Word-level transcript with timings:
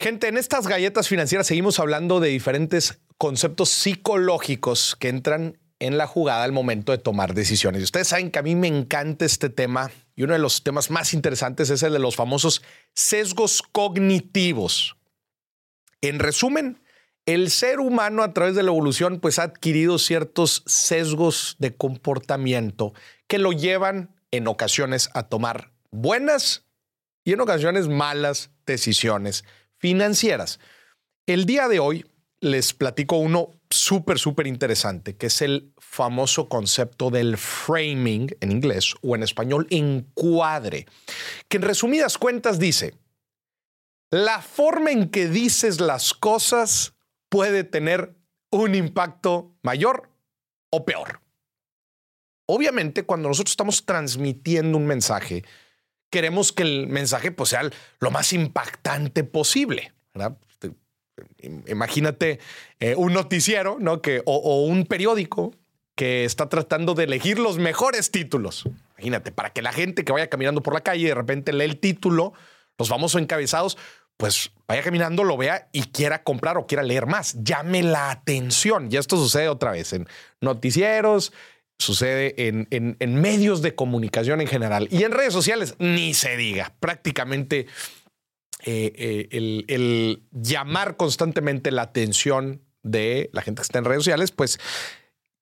Gente, 0.00 0.28
en 0.28 0.36
estas 0.36 0.68
galletas 0.68 1.08
financieras 1.08 1.48
seguimos 1.48 1.80
hablando 1.80 2.20
de 2.20 2.28
diferentes 2.28 3.00
conceptos 3.16 3.70
psicológicos 3.70 4.94
que 4.94 5.08
entran 5.08 5.58
en 5.80 5.98
la 5.98 6.06
jugada 6.06 6.44
al 6.44 6.52
momento 6.52 6.92
de 6.92 6.98
tomar 6.98 7.34
decisiones. 7.34 7.82
ustedes 7.82 8.06
saben 8.06 8.30
que 8.30 8.38
a 8.38 8.42
mí 8.42 8.54
me 8.54 8.68
encanta 8.68 9.24
este 9.24 9.50
tema 9.50 9.90
y 10.14 10.22
uno 10.22 10.34
de 10.34 10.38
los 10.38 10.62
temas 10.62 10.92
más 10.92 11.14
interesantes 11.14 11.70
es 11.70 11.82
el 11.82 11.92
de 11.92 11.98
los 11.98 12.14
famosos 12.14 12.62
sesgos 12.94 13.60
cognitivos. 13.60 14.96
En 16.00 16.20
resumen, 16.20 16.80
el 17.26 17.50
ser 17.50 17.80
humano 17.80 18.22
a 18.22 18.32
través 18.32 18.54
de 18.54 18.62
la 18.62 18.70
evolución 18.70 19.18
pues 19.18 19.40
ha 19.40 19.44
adquirido 19.44 19.98
ciertos 19.98 20.62
sesgos 20.66 21.56
de 21.58 21.74
comportamiento 21.74 22.92
que 23.26 23.38
lo 23.38 23.50
llevan 23.50 24.14
en 24.30 24.46
ocasiones 24.46 25.10
a 25.14 25.24
tomar 25.24 25.72
buenas 25.90 26.66
y 27.24 27.32
en 27.32 27.40
ocasiones 27.40 27.88
malas 27.88 28.50
decisiones 28.64 29.44
financieras. 29.78 30.60
El 31.26 31.46
día 31.46 31.68
de 31.68 31.78
hoy 31.78 32.06
les 32.40 32.72
platico 32.72 33.16
uno 33.16 33.50
súper, 33.70 34.18
súper 34.18 34.46
interesante, 34.46 35.16
que 35.16 35.26
es 35.26 35.42
el 35.42 35.72
famoso 35.78 36.48
concepto 36.48 37.10
del 37.10 37.36
framing 37.36 38.36
en 38.40 38.52
inglés 38.52 38.94
o 39.02 39.16
en 39.16 39.22
español 39.22 39.66
encuadre, 39.70 40.86
que 41.48 41.56
en 41.56 41.62
resumidas 41.64 42.18
cuentas 42.18 42.58
dice, 42.58 42.94
la 44.10 44.40
forma 44.40 44.90
en 44.90 45.10
que 45.10 45.28
dices 45.28 45.80
las 45.80 46.14
cosas 46.14 46.94
puede 47.28 47.64
tener 47.64 48.16
un 48.50 48.74
impacto 48.74 49.54
mayor 49.62 50.10
o 50.70 50.84
peor. 50.84 51.20
Obviamente, 52.46 53.02
cuando 53.02 53.28
nosotros 53.28 53.52
estamos 53.52 53.84
transmitiendo 53.84 54.78
un 54.78 54.86
mensaje, 54.86 55.44
queremos 56.10 56.52
que 56.52 56.62
el 56.62 56.86
mensaje 56.86 57.30
pues, 57.32 57.50
sea 57.50 57.68
lo 58.00 58.10
más 58.10 58.32
impactante 58.32 59.24
posible. 59.24 59.92
Imagínate 61.66 62.38
eh, 62.80 62.94
un 62.96 63.12
noticiero 63.12 63.76
¿no? 63.80 64.02
que, 64.02 64.22
o, 64.24 64.64
un 64.64 64.86
periódico 64.86 65.52
que 65.94 66.24
está 66.24 66.48
tratando 66.48 66.94
de 66.94 67.04
elegir 67.04 67.38
los 67.38 67.58
mejores 67.58 68.10
títulos. 68.10 68.68
Imagínate, 68.96 69.32
para 69.32 69.50
que 69.50 69.62
la 69.62 69.72
gente 69.72 70.04
que 70.04 70.12
vaya 70.12 70.28
caminando 70.28 70.62
por 70.62 70.74
la 70.74 70.80
calle 70.80 71.02
y 71.02 71.06
de 71.06 71.14
repente 71.14 71.52
lee 71.52 71.64
el 71.64 71.78
título, 71.78 72.34
los 72.78 72.88
famosos 72.88 73.20
encabezados, 73.20 73.76
pues 74.16 74.52
vaya 74.66 74.82
caminando, 74.82 75.24
lo 75.24 75.36
vea 75.36 75.68
y 75.72 75.82
quiera 75.82 76.22
comprar 76.22 76.58
o 76.58 76.66
quiera 76.66 76.82
leer 76.82 77.06
más. 77.06 77.36
Llame 77.42 77.82
la 77.82 78.10
atención. 78.10 78.88
Y 78.90 78.96
esto 78.96 79.16
sucede 79.16 79.48
otra 79.48 79.72
vez 79.72 79.92
en 79.92 80.06
noticieros, 80.40 81.32
sucede 81.78 82.48
en, 82.48 82.66
en, 82.70 83.20
medios 83.20 83.62
de 83.62 83.74
comunicación 83.74 84.40
en 84.40 84.48
general 84.48 84.88
y 84.90 85.04
en 85.04 85.12
redes 85.12 85.32
sociales, 85.32 85.74
ni 85.78 86.12
se 86.12 86.36
diga. 86.36 86.74
Prácticamente 86.80 87.66
eh, 88.64 88.92
eh, 88.96 89.28
el, 89.30 89.64
el, 89.68 90.22
llamar 90.32 90.96
constantemente 90.96 91.70
la 91.70 91.82
atención 91.82 92.62
de 92.82 93.30
la 93.32 93.42
gente 93.42 93.60
que 93.60 93.64
está 93.64 93.78
en 93.78 93.84
redes 93.84 94.00
sociales, 94.00 94.32
pues 94.32 94.58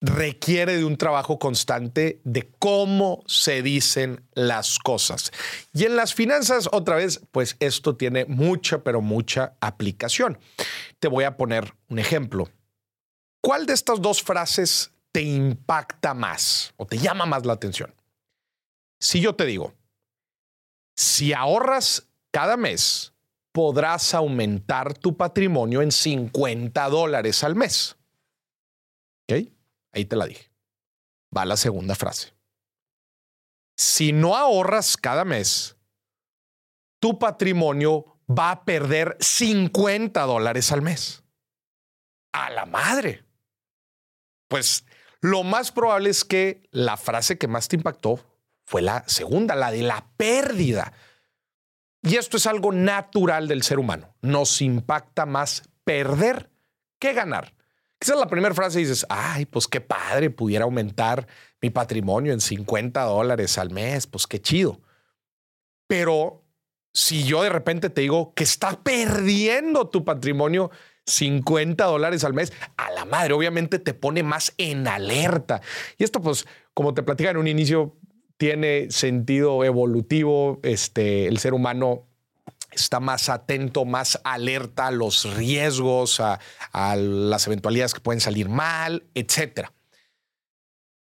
requiere 0.00 0.76
de 0.76 0.84
un 0.84 0.96
trabajo 0.96 1.38
constante 1.38 2.20
de 2.24 2.48
cómo 2.58 3.24
se 3.26 3.62
dicen 3.62 4.22
las 4.34 4.78
cosas. 4.78 5.32
Y 5.72 5.84
en 5.84 5.96
las 5.96 6.14
finanzas, 6.14 6.68
otra 6.72 6.96
vez, 6.96 7.20
pues 7.32 7.56
esto 7.58 7.96
tiene 7.96 8.24
mucha, 8.26 8.84
pero 8.84 9.00
mucha 9.00 9.56
aplicación. 9.60 10.38
Te 10.98 11.08
voy 11.08 11.24
a 11.24 11.36
poner 11.36 11.74
un 11.88 11.98
ejemplo. 11.98 12.48
¿Cuál 13.40 13.66
de 13.66 13.72
estas 13.72 14.00
dos 14.00 14.22
frases 14.22 14.92
te 15.18 15.24
impacta 15.24 16.14
más 16.14 16.72
o 16.76 16.86
te 16.86 16.96
llama 16.96 17.26
más 17.26 17.44
la 17.44 17.52
atención? 17.52 17.92
Si 19.00 19.20
yo 19.20 19.34
te 19.34 19.46
digo, 19.46 19.74
si 20.96 21.32
ahorras 21.32 22.08
cada 22.30 22.56
mes, 22.56 23.12
podrás 23.50 24.14
aumentar 24.14 24.96
tu 24.96 25.16
patrimonio 25.16 25.82
en 25.82 25.90
50 25.90 26.88
dólares 26.88 27.42
al 27.42 27.56
mes. 27.56 27.96
¿Ok? 29.24 29.48
Ahí 29.90 30.04
te 30.04 30.14
la 30.14 30.26
dije. 30.26 30.52
Va 31.36 31.44
la 31.44 31.56
segunda 31.56 31.96
frase. 31.96 32.32
Si 33.76 34.12
no 34.12 34.36
ahorras 34.36 34.96
cada 34.96 35.24
mes, 35.24 35.76
tu 37.00 37.18
patrimonio 37.18 38.20
va 38.30 38.52
a 38.52 38.64
perder 38.64 39.16
50 39.18 40.22
dólares 40.22 40.70
al 40.70 40.82
mes. 40.82 41.24
A 42.32 42.50
la 42.50 42.66
madre. 42.66 43.24
Pues 44.46 44.84
lo 45.20 45.42
más 45.42 45.72
probable 45.72 46.10
es 46.10 46.24
que 46.24 46.68
la 46.70 46.96
frase 46.96 47.38
que 47.38 47.48
más 47.48 47.68
te 47.68 47.76
impactó 47.76 48.20
fue 48.64 48.82
la 48.82 49.04
segunda, 49.06 49.54
la 49.54 49.70
de 49.70 49.82
la 49.82 50.06
pérdida. 50.16 50.92
Y 52.02 52.16
esto 52.16 52.36
es 52.36 52.46
algo 52.46 52.72
natural 52.72 53.48
del 53.48 53.62
ser 53.62 53.78
humano. 53.78 54.14
Nos 54.20 54.62
impacta 54.62 55.26
más 55.26 55.68
perder 55.84 56.50
que 56.98 57.12
ganar. 57.12 57.54
Es 58.00 58.08
la 58.08 58.28
primera 58.28 58.54
frase 58.54 58.78
dices, 58.78 59.04
ay, 59.08 59.46
pues 59.46 59.66
qué 59.66 59.80
padre, 59.80 60.30
pudiera 60.30 60.64
aumentar 60.64 61.26
mi 61.60 61.70
patrimonio 61.70 62.32
en 62.32 62.40
50 62.40 63.02
dólares 63.02 63.58
al 63.58 63.70
mes, 63.70 64.06
pues 64.06 64.26
qué 64.26 64.40
chido. 64.40 64.80
Pero 65.88 66.44
si 66.92 67.24
yo 67.24 67.42
de 67.42 67.48
repente 67.48 67.90
te 67.90 68.02
digo 68.02 68.34
que 68.34 68.44
estás 68.44 68.76
perdiendo 68.76 69.88
tu 69.88 70.04
patrimonio 70.04 70.70
50 71.08 71.84
dólares 71.84 72.24
al 72.24 72.34
mes, 72.34 72.52
a 72.76 72.90
la 72.90 73.04
madre, 73.04 73.34
obviamente 73.34 73.78
te 73.78 73.94
pone 73.94 74.22
más 74.22 74.52
en 74.58 74.86
alerta. 74.86 75.60
Y 75.96 76.04
esto, 76.04 76.20
pues, 76.20 76.46
como 76.74 76.94
te 76.94 77.02
platicaba 77.02 77.32
en 77.32 77.38
un 77.38 77.48
inicio, 77.48 77.96
tiene 78.36 78.90
sentido 78.90 79.64
evolutivo. 79.64 80.60
Este, 80.62 81.26
el 81.26 81.38
ser 81.38 81.54
humano 81.54 82.08
está 82.70 83.00
más 83.00 83.28
atento, 83.28 83.84
más 83.84 84.20
alerta 84.24 84.86
a 84.86 84.90
los 84.90 85.34
riesgos, 85.36 86.20
a, 86.20 86.38
las 86.96 87.46
eventualidades 87.46 87.94
que 87.94 88.00
pueden 88.00 88.20
salir 88.20 88.48
mal, 88.48 89.04
etc. 89.14 89.68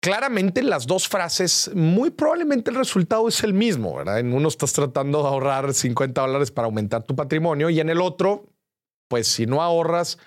Claramente 0.00 0.62
las 0.62 0.86
dos 0.86 1.08
frases, 1.08 1.70
muy 1.74 2.10
probablemente 2.10 2.70
el 2.70 2.76
resultado 2.76 3.26
es 3.28 3.42
el 3.42 3.54
mismo, 3.54 3.96
¿verdad? 3.96 4.20
En 4.20 4.32
uno 4.32 4.48
estás 4.48 4.72
tratando 4.72 5.22
de 5.22 5.28
ahorrar 5.28 5.74
50 5.74 6.20
dólares 6.20 6.50
para 6.50 6.66
aumentar 6.66 7.02
tu 7.02 7.16
patrimonio 7.16 7.70
y 7.70 7.80
en 7.80 7.88
el 7.88 8.00
otro, 8.00 8.46
pues 9.08 9.28
si 9.28 9.46
no 9.46 9.62
ahorras 9.62 10.18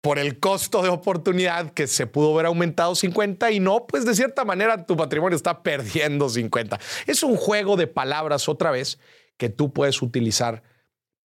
por 0.00 0.18
el 0.18 0.40
costo 0.40 0.82
de 0.82 0.88
oportunidad 0.88 1.70
que 1.72 1.86
se 1.86 2.06
pudo 2.06 2.34
haber 2.34 2.46
aumentado 2.46 2.94
50 2.94 3.52
y 3.52 3.60
no, 3.60 3.86
pues 3.86 4.04
de 4.04 4.14
cierta 4.16 4.44
manera 4.44 4.84
tu 4.84 4.96
patrimonio 4.96 5.36
está 5.36 5.62
perdiendo 5.62 6.28
50. 6.28 6.78
Es 7.06 7.22
un 7.22 7.36
juego 7.36 7.76
de 7.76 7.86
palabras 7.86 8.48
otra 8.48 8.72
vez 8.72 8.98
que 9.36 9.48
tú 9.48 9.72
puedes 9.72 10.02
utilizar 10.02 10.62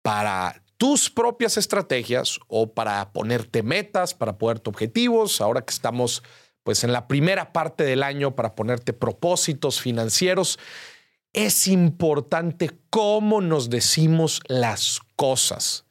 para 0.03 0.63
tus 0.77 1.09
propias 1.09 1.57
estrategias 1.57 2.39
o 2.49 2.75
para 2.75 3.13
ponerte 3.13 3.63
metas, 3.63 4.13
para 4.13 4.37
ponerte 4.37 4.69
objetivos. 4.69 5.41
Ahora 5.41 5.63
que 5.63 5.73
estamos 5.73 6.23
pues 6.63 6.85
en 6.85 6.93
la 6.93 7.09
primera 7.09 7.53
parte 7.53 7.85
del 7.85 8.03
año 8.03 8.35
para 8.35 8.55
ponerte 8.55 8.93
propósitos 8.93 9.81
financieros, 9.81 10.59
es 11.33 11.67
importante 11.69 12.73
cómo 12.91 13.41
nos 13.41 13.71
decimos 13.71 14.43
las 14.49 15.01
cosas, 15.15 15.86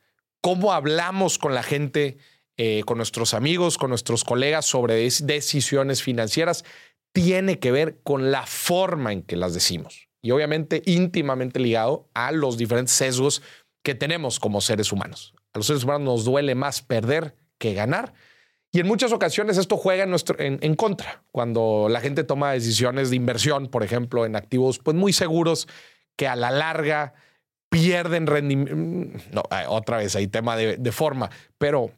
cómo 0.45 0.73
hablamos 0.73 1.39
con 1.39 1.55
la 1.55 1.63
gente, 1.63 2.19
eh, 2.55 2.83
con 2.85 2.97
nuestros 2.97 3.33
amigos, 3.33 3.79
con 3.79 3.89
nuestros 3.89 4.23
colegas 4.23 4.67
sobre 4.67 4.93
decisiones 4.93 6.03
financieras, 6.03 6.63
tiene 7.13 7.57
que 7.57 7.71
ver 7.71 7.97
con 8.03 8.29
la 8.29 8.45
forma 8.45 9.11
en 9.11 9.23
que 9.23 9.37
las 9.37 9.55
decimos 9.55 10.07
y 10.21 10.29
obviamente 10.29 10.83
íntimamente 10.85 11.59
ligado 11.59 12.09
a 12.13 12.31
los 12.31 12.59
diferentes 12.59 12.93
sesgos 12.93 13.41
que 13.83 13.95
tenemos 13.95 14.39
como 14.39 14.61
seres 14.61 14.91
humanos. 14.91 15.33
A 15.51 15.57
los 15.57 15.65
seres 15.65 15.83
humanos 15.83 16.03
nos 16.03 16.25
duele 16.25 16.53
más 16.53 16.83
perder 16.83 17.35
que 17.57 17.73
ganar. 17.73 18.13
Y 18.71 18.79
en 18.79 18.85
muchas 18.85 19.13
ocasiones 19.13 19.57
esto 19.57 19.77
juega 19.77 20.03
en, 20.03 20.59
en, 20.61 20.75
contra. 20.75 21.23
Cuando 21.31 21.87
la 21.89 22.01
gente 22.01 22.23
toma 22.23 22.51
decisiones 22.51 23.09
de 23.09 23.15
inversión, 23.15 23.67
por 23.67 23.81
ejemplo, 23.81 24.27
en 24.27 24.35
activos 24.35 24.77
pues 24.77 24.95
muy 24.95 25.11
seguros 25.11 25.67
que 26.15 26.27
a 26.27 26.35
la 26.35 26.51
larga 26.51 27.15
pierden 27.69 28.27
rendimiento. 28.27 28.75
Mm, 28.75 29.33
no, 29.33 29.43
otra 29.69 29.97
vez 29.97 30.15
hay 30.15 30.27
tema 30.27 30.55
de, 30.55 30.77
de 30.77 30.91
forma, 30.91 31.29
pero 31.57 31.91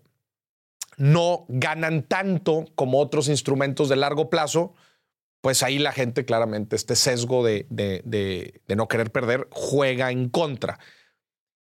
no 0.98 1.46
ganan 1.48 2.04
tanto 2.04 2.66
como 2.76 3.00
otros 3.00 3.30
instrumentos 3.30 3.90
de 3.90 3.96
largo 3.96 4.30
plazo 4.30 4.74
pues 5.42 5.64
ahí 5.64 5.80
la 5.80 5.92
gente 5.92 6.26
claramente, 6.26 6.76
este 6.76 6.96
sesgo 6.96 7.42
de, 7.46 7.66
de, 7.70 8.76
no 8.76 8.88
querer 8.88 9.12
perder, 9.12 9.48
juega 9.52 10.12
en 10.12 10.30
contra. 10.30 10.80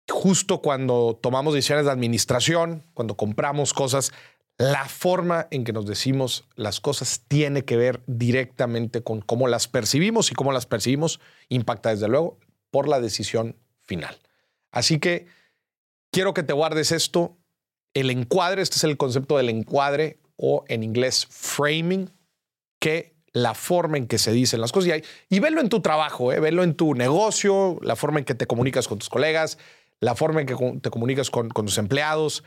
Justo 0.08 0.60
cuando 0.60 1.18
tomamos 1.20 1.54
decisiones 1.54 1.86
de 1.86 1.90
administración, 1.90 2.84
cuando 2.94 3.16
compramos 3.16 3.72
cosas, 3.72 4.12
la 4.58 4.84
forma 4.84 5.48
en 5.50 5.64
que 5.64 5.72
nos 5.72 5.86
decimos 5.86 6.44
las 6.54 6.80
cosas 6.80 7.24
tiene 7.26 7.64
que 7.64 7.76
ver 7.76 8.02
directamente 8.06 9.02
con 9.02 9.20
cómo 9.20 9.48
las 9.48 9.66
percibimos 9.66 10.30
y 10.30 10.34
cómo 10.34 10.52
las 10.52 10.66
percibimos 10.66 11.20
impacta 11.48 11.90
desde 11.90 12.08
luego 12.08 12.38
por 12.70 12.88
la 12.88 13.00
decisión 13.00 13.56
final. 13.82 14.18
Así 14.70 14.98
que 14.98 15.26
quiero 16.10 16.34
que 16.34 16.42
te 16.42 16.52
guardes 16.52 16.92
esto. 16.92 17.36
El 17.94 18.10
encuadre, 18.10 18.62
este 18.62 18.76
es 18.76 18.84
el 18.84 18.96
concepto 18.96 19.36
del 19.36 19.50
encuadre 19.50 20.18
o 20.36 20.64
en 20.68 20.82
inglés 20.82 21.26
framing, 21.30 22.10
que 22.80 23.14
la 23.32 23.54
forma 23.54 23.96
en 23.96 24.06
que 24.06 24.18
se 24.18 24.32
dicen 24.32 24.60
las 24.60 24.72
cosas 24.72 24.98
y, 25.28 25.36
y 25.36 25.40
velo 25.40 25.60
en 25.60 25.68
tu 25.68 25.80
trabajo, 25.80 26.32
¿eh? 26.32 26.40
velo 26.40 26.62
en 26.62 26.74
tu 26.74 26.94
negocio, 26.94 27.78
la 27.82 27.96
forma 27.96 28.18
en 28.18 28.24
que 28.24 28.34
te 28.34 28.46
comunicas 28.46 28.88
con 28.88 28.98
tus 28.98 29.08
colegas, 29.08 29.58
la 30.00 30.14
forma 30.14 30.40
en 30.40 30.46
que 30.46 30.80
te 30.80 30.90
comunicas 30.90 31.30
con, 31.30 31.48
con 31.48 31.66
tus 31.66 31.78
empleados, 31.78 32.44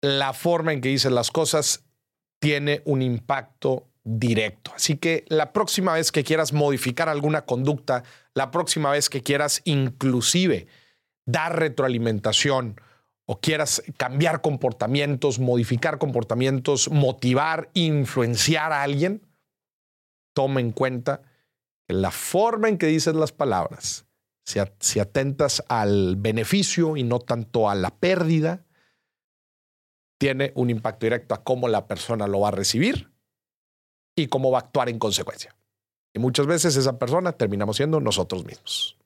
la 0.00 0.32
forma 0.32 0.72
en 0.72 0.80
que 0.80 0.88
dices 0.88 1.12
las 1.12 1.30
cosas 1.30 1.84
tiene 2.40 2.82
un 2.84 3.02
impacto 3.02 3.87
directo. 4.08 4.72
Así 4.74 4.96
que 4.96 5.26
la 5.28 5.52
próxima 5.52 5.92
vez 5.92 6.10
que 6.10 6.24
quieras 6.24 6.54
modificar 6.54 7.10
alguna 7.10 7.44
conducta, 7.44 8.04
la 8.32 8.50
próxima 8.50 8.90
vez 8.90 9.10
que 9.10 9.22
quieras 9.22 9.60
inclusive 9.64 10.66
dar 11.26 11.58
retroalimentación 11.58 12.80
o 13.26 13.38
quieras 13.38 13.82
cambiar 13.98 14.40
comportamientos, 14.40 15.38
modificar 15.38 15.98
comportamientos, 15.98 16.90
motivar, 16.90 17.68
influenciar 17.74 18.72
a 18.72 18.82
alguien, 18.82 19.26
toma 20.32 20.60
en 20.60 20.72
cuenta 20.72 21.20
que 21.86 21.92
la 21.92 22.10
forma 22.10 22.70
en 22.70 22.78
que 22.78 22.86
dices 22.86 23.14
las 23.14 23.32
palabras, 23.32 24.06
si, 24.42 24.58
si 24.80 25.00
atentas 25.00 25.62
al 25.68 26.16
beneficio 26.16 26.96
y 26.96 27.02
no 27.02 27.18
tanto 27.18 27.68
a 27.68 27.74
la 27.74 27.90
pérdida, 27.90 28.64
tiene 30.18 30.52
un 30.54 30.70
impacto 30.70 31.04
directo 31.04 31.34
a 31.34 31.44
cómo 31.44 31.68
la 31.68 31.86
persona 31.86 32.26
lo 32.26 32.40
va 32.40 32.48
a 32.48 32.52
recibir 32.52 33.17
y 34.22 34.28
cómo 34.28 34.50
va 34.50 34.58
a 34.58 34.62
actuar 34.62 34.88
en 34.88 34.98
consecuencia. 34.98 35.54
Y 36.14 36.18
muchas 36.18 36.46
veces 36.46 36.76
esa 36.76 36.98
persona 36.98 37.32
terminamos 37.32 37.76
siendo 37.76 38.00
nosotros 38.00 38.44
mismos. 38.44 38.96